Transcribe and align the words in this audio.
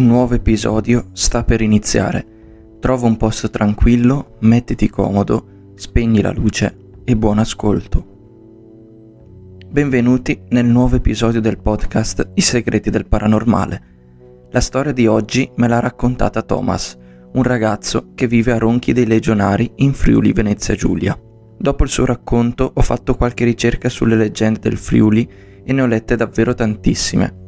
Un 0.00 0.06
nuovo 0.06 0.32
episodio 0.32 1.10
sta 1.12 1.44
per 1.44 1.60
iniziare. 1.60 2.24
Trova 2.80 3.06
un 3.06 3.18
posto 3.18 3.50
tranquillo, 3.50 4.36
mettiti 4.40 4.88
comodo, 4.88 5.72
spegni 5.74 6.22
la 6.22 6.32
luce 6.32 6.74
e 7.04 7.14
buon 7.14 7.38
ascolto. 7.38 8.06
Benvenuti 9.68 10.40
nel 10.48 10.64
nuovo 10.64 10.96
episodio 10.96 11.42
del 11.42 11.60
podcast 11.60 12.30
I 12.32 12.40
segreti 12.40 12.88
del 12.88 13.08
paranormale. 13.08 13.82
La 14.52 14.60
storia 14.60 14.92
di 14.92 15.06
oggi 15.06 15.50
me 15.56 15.68
l'ha 15.68 15.80
raccontata 15.80 16.40
Thomas, 16.40 16.96
un 17.34 17.42
ragazzo 17.42 18.12
che 18.14 18.26
vive 18.26 18.52
a 18.52 18.58
Ronchi 18.58 18.94
dei 18.94 19.04
Legionari 19.04 19.70
in 19.76 19.92
Friuli 19.92 20.32
Venezia 20.32 20.74
Giulia. 20.74 21.14
Dopo 21.58 21.82
il 21.82 21.90
suo 21.90 22.06
racconto 22.06 22.72
ho 22.72 22.80
fatto 22.80 23.16
qualche 23.16 23.44
ricerca 23.44 23.90
sulle 23.90 24.16
leggende 24.16 24.60
del 24.60 24.78
Friuli 24.78 25.28
e 25.62 25.70
ne 25.74 25.82
ho 25.82 25.86
lette 25.86 26.16
davvero 26.16 26.54
tantissime 26.54 27.40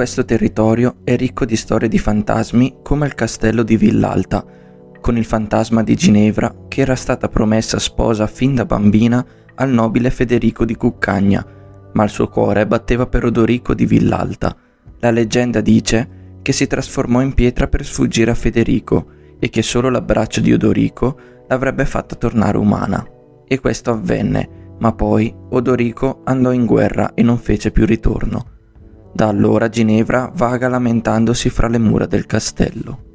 questo 0.00 0.24
territorio 0.24 1.00
è 1.04 1.14
ricco 1.14 1.44
di 1.44 1.56
storie 1.56 1.86
di 1.86 1.98
fantasmi 1.98 2.78
come 2.82 3.04
il 3.04 3.14
castello 3.14 3.62
di 3.62 3.76
Villalta, 3.76 4.42
con 4.98 5.18
il 5.18 5.26
fantasma 5.26 5.82
di 5.82 5.94
Ginevra 5.94 6.64
che 6.68 6.80
era 6.80 6.94
stata 6.94 7.28
promessa 7.28 7.78
sposa 7.78 8.26
fin 8.26 8.54
da 8.54 8.64
bambina 8.64 9.22
al 9.56 9.68
nobile 9.68 10.08
Federico 10.08 10.64
di 10.64 10.74
Cuccagna, 10.74 11.44
ma 11.92 12.02
il 12.02 12.08
suo 12.08 12.28
cuore 12.28 12.66
batteva 12.66 13.08
per 13.08 13.26
Odorico 13.26 13.74
di 13.74 13.84
Villalta. 13.84 14.56
La 15.00 15.10
leggenda 15.10 15.60
dice 15.60 16.38
che 16.40 16.52
si 16.52 16.66
trasformò 16.66 17.20
in 17.20 17.34
pietra 17.34 17.68
per 17.68 17.84
sfuggire 17.84 18.30
a 18.30 18.34
Federico 18.34 19.04
e 19.38 19.50
che 19.50 19.60
solo 19.60 19.90
l'abbraccio 19.90 20.40
di 20.40 20.50
Odorico 20.50 21.18
l'avrebbe 21.46 21.84
fatta 21.84 22.14
tornare 22.14 22.56
umana. 22.56 23.06
E 23.46 23.60
questo 23.60 23.90
avvenne, 23.90 24.76
ma 24.78 24.94
poi 24.94 25.30
Odorico 25.50 26.22
andò 26.24 26.52
in 26.52 26.64
guerra 26.64 27.12
e 27.12 27.22
non 27.22 27.36
fece 27.36 27.70
più 27.70 27.84
ritorno. 27.84 28.59
Da 29.12 29.28
allora 29.28 29.68
Ginevra 29.68 30.30
vaga 30.34 30.68
lamentandosi 30.68 31.50
fra 31.50 31.68
le 31.68 31.78
mura 31.78 32.06
del 32.06 32.26
castello. 32.26 33.08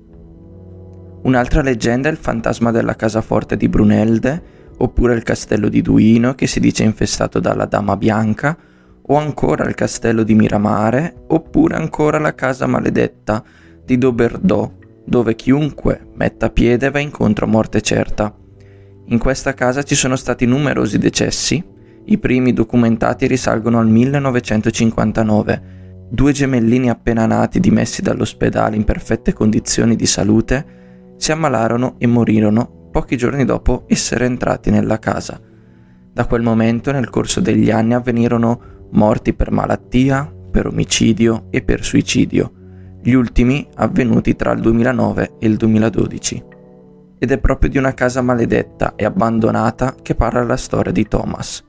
Un'altra 1.24 1.62
leggenda 1.62 2.10
è 2.10 2.12
il 2.12 2.18
fantasma 2.18 2.72
della 2.72 2.96
casaforte 2.96 3.58
di 3.58 3.68
Brunelde, 3.68 4.44
oppure 4.78 5.16
il 5.16 5.24
castello 5.24 5.70
di 5.70 5.82
Duino 5.82 6.36
che 6.36 6.48
si 6.48 6.60
dice 6.60 6.84
infestato 6.84 7.40
dalla 7.40 7.66
Dama 7.66 7.98
Bianca, 7.98 8.56
o 9.08 9.16
ancora 9.16 9.66
il 9.66 9.76
castello 9.76 10.24
di 10.24 10.36
Miramare, 10.36 11.24
oppure 11.28 11.76
ancora 11.76 12.20
la 12.20 12.36
casa 12.36 12.68
maledetta 12.68 13.44
di 13.84 13.98
Doberdò, 13.98 14.72
dove 15.06 15.36
chiunque 15.36 16.08
metta 16.14 16.50
piede 16.50 16.92
va 16.92 17.00
incontro 17.00 17.46
a 17.46 17.50
morte 17.50 17.82
certa. 17.82 18.36
In 19.06 19.18
questa 19.20 19.54
casa 19.54 19.84
ci 19.84 19.96
sono 19.96 20.16
stati 20.16 20.46
numerosi 20.46 20.98
decessi, 20.98 21.64
i 22.06 22.18
primi 22.18 22.54
documentati 22.54 23.28
risalgono 23.28 23.80
al 23.80 23.88
1959, 23.88 25.74
Due 26.16 26.32
gemellini 26.32 26.90
appena 26.90 27.26
nati 27.26 27.60
dimessi 27.60 28.02
dall'ospedale 28.02 28.78
in 28.78 28.86
perfette 28.86 29.34
condizioni 29.34 29.98
di 29.98 30.06
salute 30.06 31.14
si 31.18 31.34
ammalarono 31.34 31.96
e 31.98 32.08
morirono 32.08 32.88
pochi 32.90 33.18
giorni 33.18 33.44
dopo 33.44 33.84
essere 33.88 34.24
entrati 34.24 34.70
nella 34.70 34.98
casa. 34.98 35.38
Da 36.14 36.26
quel 36.26 36.42
momento 36.42 36.94
nel 36.94 37.10
corso 37.10 37.42
degli 37.42 37.70
anni 37.70 37.96
avvenirono 37.96 38.88
morti 38.92 39.34
per 39.34 39.52
malattia, 39.52 40.34
per 40.50 40.68
omicidio 40.68 41.48
e 41.50 41.62
per 41.64 41.84
suicidio, 41.84 42.52
gli 43.02 43.12
ultimi 43.12 43.68
avvenuti 43.76 44.38
tra 44.38 44.54
il 44.54 44.62
2009 44.62 45.34
e 45.38 45.48
il 45.48 45.58
2012. 45.58 46.44
Ed 47.20 47.30
è 47.30 47.38
proprio 47.40 47.70
di 47.70 47.78
una 47.78 47.94
casa 47.94 48.22
maledetta 48.22 48.94
e 48.96 49.04
abbandonata 49.04 49.96
che 50.02 50.16
parla 50.16 50.46
la 50.46 50.56
storia 50.56 50.94
di 50.94 51.06
Thomas. 51.10 51.62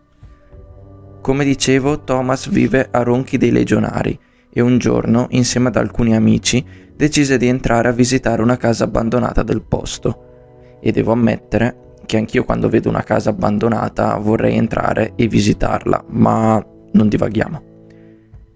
Come 1.21 1.45
dicevo, 1.45 2.05
Thomas 2.05 2.49
vive 2.49 2.87
a 2.89 3.03
Ronchi 3.03 3.39
dei 3.39 3.51
Legionari 3.51 4.17
e 4.57 4.63
un 4.63 4.79
giorno, 4.79 5.27
insieme 5.33 5.69
ad 5.69 5.77
alcuni 5.77 6.17
amici, 6.17 6.65
decise 6.97 7.37
di 7.37 7.47
entrare 7.47 7.89
a 7.89 7.93
visitare 7.93 8.41
una 8.41 8.57
casa 8.57 8.85
abbandonata 8.85 9.43
del 9.43 9.61
posto. 9.61 10.79
E 10.81 10.93
devo 10.93 11.13
ammettere 11.13 11.93
che 12.07 12.17
anch'io 12.17 12.43
quando 12.45 12.71
vedo 12.71 12.89
una 12.89 13.03
casa 13.03 13.29
abbandonata 13.29 14.17
vorrei 14.17 14.57
entrare 14.57 15.13
e 15.15 15.27
visitarla, 15.27 16.07
ma 16.09 16.65
non 16.93 17.07
divaghiamo. 17.07 17.63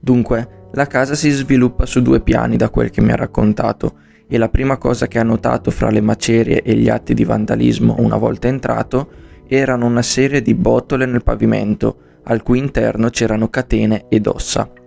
Dunque, 0.01 0.69
la 0.73 0.87
casa 0.87 1.15
si 1.15 1.29
sviluppa 1.29 1.85
su 1.85 2.01
due 2.01 2.23
piani 2.23 2.57
da 2.57 2.71
quel 2.71 2.89
che 2.89 3.03
mi 3.03 3.13
ha 3.13 3.17
raccontato 3.17 3.97
e 4.27 4.39
la 4.39 4.49
prima 4.49 4.79
cosa 4.79 5.07
che 5.07 5.19
ha 5.19 5.23
notato 5.23 5.71
fra 5.71 5.91
le 5.91 6.01
macerie 6.01 6.63
e 6.63 6.77
gli 6.77 6.89
atti 6.89 7.13
di 7.13 7.25
vandalismo 7.25 7.97
una 7.99 8.17
volta 8.17 8.49
entrato 8.49 9.11
erano 9.47 9.85
una 9.85 10.01
serie 10.01 10.41
di 10.41 10.55
botole 10.55 11.05
nel 11.05 11.23
pavimento 11.23 11.97
al 12.23 12.43
cui 12.43 12.57
interno 12.57 13.11
c'erano 13.11 13.49
catene 13.49 14.07
ed 14.09 14.27
ossa. 14.27 14.80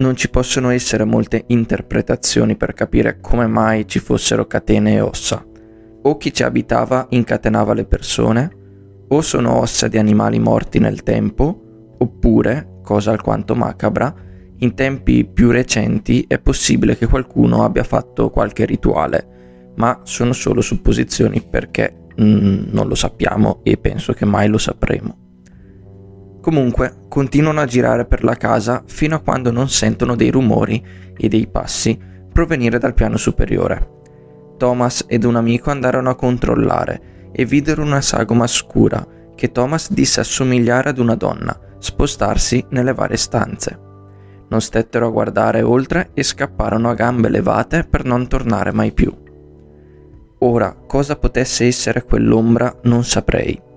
Non 0.00 0.16
ci 0.16 0.30
possono 0.30 0.70
essere 0.70 1.04
molte 1.04 1.44
interpretazioni 1.48 2.56
per 2.56 2.72
capire 2.72 3.20
come 3.20 3.46
mai 3.46 3.86
ci 3.86 3.98
fossero 3.98 4.46
catene 4.46 4.94
e 4.94 5.00
ossa. 5.02 5.44
O 6.02 6.16
chi 6.16 6.32
ci 6.32 6.42
abitava 6.42 7.06
incatenava 7.10 7.74
le 7.74 7.84
persone, 7.84 8.50
o 9.08 9.20
sono 9.20 9.58
ossa 9.58 9.88
di 9.88 9.98
animali 9.98 10.38
morti 10.38 10.78
nel 10.78 11.02
tempo, 11.02 11.94
oppure, 11.98 12.78
cosa 12.82 13.10
alquanto 13.10 13.54
macabra, 13.54 14.14
in 14.60 14.74
tempi 14.74 15.26
più 15.26 15.50
recenti 15.50 16.24
è 16.26 16.38
possibile 16.38 16.96
che 16.96 17.06
qualcuno 17.06 17.62
abbia 17.62 17.84
fatto 17.84 18.30
qualche 18.30 18.64
rituale, 18.64 19.72
ma 19.76 20.00
sono 20.04 20.32
solo 20.32 20.62
supposizioni 20.62 21.42
perché 21.42 22.06
mm, 22.18 22.70
non 22.70 22.88
lo 22.88 22.94
sappiamo 22.94 23.60
e 23.64 23.76
penso 23.76 24.14
che 24.14 24.24
mai 24.24 24.48
lo 24.48 24.58
sapremo. 24.58 25.29
Comunque 26.40 27.04
continuano 27.08 27.60
a 27.60 27.66
girare 27.66 28.06
per 28.06 28.24
la 28.24 28.34
casa 28.34 28.82
fino 28.86 29.16
a 29.16 29.20
quando 29.20 29.50
non 29.50 29.68
sentono 29.68 30.16
dei 30.16 30.30
rumori 30.30 30.82
e 31.16 31.28
dei 31.28 31.46
passi 31.46 31.98
provenire 32.32 32.78
dal 32.78 32.94
piano 32.94 33.18
superiore. 33.18 33.98
Thomas 34.56 35.04
ed 35.06 35.24
un 35.24 35.36
amico 35.36 35.70
andarono 35.70 36.10
a 36.10 36.14
controllare 36.14 37.28
e 37.32 37.44
videro 37.44 37.82
una 37.82 38.00
sagoma 38.00 38.46
scura 38.46 39.06
che 39.34 39.52
Thomas 39.52 39.92
disse 39.92 40.20
assomigliare 40.20 40.90
ad 40.90 40.98
una 40.98 41.14
donna, 41.14 41.58
spostarsi 41.78 42.64
nelle 42.70 42.94
varie 42.94 43.16
stanze. 43.16 43.78
Non 44.48 44.60
stettero 44.60 45.08
a 45.08 45.10
guardare 45.10 45.62
oltre 45.62 46.10
e 46.14 46.22
scapparono 46.22 46.88
a 46.88 46.94
gambe 46.94 47.28
levate 47.28 47.84
per 47.84 48.04
non 48.04 48.28
tornare 48.28 48.72
mai 48.72 48.92
più. 48.92 49.14
Ora, 50.38 50.74
cosa 50.86 51.16
potesse 51.16 51.66
essere 51.66 52.02
quell'ombra 52.02 52.80
non 52.84 53.04
saprei 53.04 53.68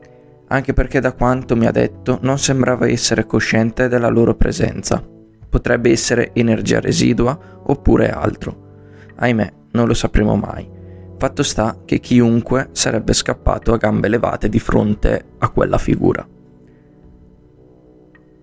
anche 0.53 0.73
perché 0.73 0.99
da 0.99 1.13
quanto 1.13 1.55
mi 1.55 1.65
ha 1.65 1.71
detto 1.71 2.19
non 2.21 2.37
sembrava 2.37 2.87
essere 2.87 3.25
cosciente 3.25 3.87
della 3.87 4.09
loro 4.09 4.35
presenza. 4.35 5.03
Potrebbe 5.49 5.89
essere 5.89 6.29
energia 6.33 6.79
residua 6.79 7.37
oppure 7.63 8.11
altro. 8.11 9.01
Ahimè, 9.15 9.51
non 9.71 9.87
lo 9.87 9.95
sapremo 9.95 10.35
mai. 10.35 10.69
Fatto 11.17 11.41
sta 11.41 11.79
che 11.83 11.99
chiunque 11.99 12.69
sarebbe 12.71 13.13
scappato 13.13 13.73
a 13.73 13.77
gambe 13.77 14.07
levate 14.07 14.47
di 14.47 14.59
fronte 14.59 15.25
a 15.39 15.49
quella 15.49 15.79
figura. 15.79 16.27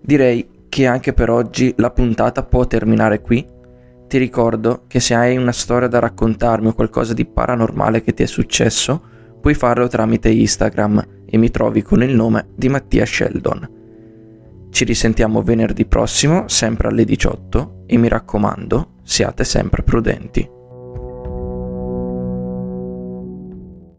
Direi 0.00 0.48
che 0.68 0.86
anche 0.86 1.12
per 1.12 1.30
oggi 1.30 1.72
la 1.76 1.90
puntata 1.92 2.42
può 2.42 2.66
terminare 2.66 3.20
qui. 3.20 3.46
Ti 4.08 4.18
ricordo 4.18 4.82
che 4.88 4.98
se 4.98 5.14
hai 5.14 5.36
una 5.36 5.52
storia 5.52 5.86
da 5.86 6.00
raccontarmi 6.00 6.68
o 6.68 6.74
qualcosa 6.74 7.14
di 7.14 7.24
paranormale 7.24 8.02
che 8.02 8.14
ti 8.14 8.24
è 8.24 8.26
successo, 8.26 9.00
puoi 9.40 9.54
farlo 9.54 9.86
tramite 9.86 10.28
Instagram 10.28 11.18
e 11.30 11.38
mi 11.38 11.50
trovi 11.50 11.82
con 11.82 12.02
il 12.02 12.14
nome 12.14 12.48
di 12.54 12.68
Mattia 12.68 13.06
Sheldon. 13.06 13.78
Ci 14.70 14.84
risentiamo 14.84 15.42
venerdì 15.42 15.86
prossimo, 15.86 16.48
sempre 16.48 16.88
alle 16.88 17.04
18, 17.04 17.84
e 17.86 17.96
mi 17.96 18.08
raccomando, 18.08 18.94
siate 19.02 19.44
sempre 19.44 19.82
prudenti. 19.82 20.58